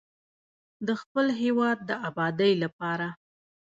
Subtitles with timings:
[0.87, 3.07] د خپل هیواد د ابادۍ لپاره.